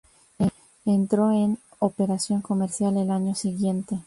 [0.87, 3.99] Entró en operación comercial el año siguiente.